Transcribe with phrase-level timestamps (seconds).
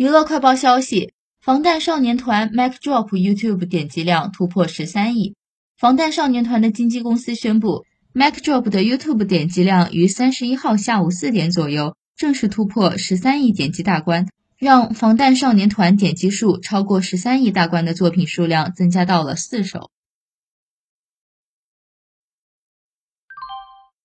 [0.00, 5.34] 娱乐快报消息：防弹少年团 Mac Drop YouTube 点击量突破十三亿。
[5.76, 7.84] 防弹少年团的经纪公司宣布
[8.14, 14.26] ，Mac Drop 的 YouTube 点击量于三十一号下午四点左右正式突破十三亿点击大关，
[14.56, 19.90] 让防弹少年团点击数超过十三亿大关的作品数量增加到了四首。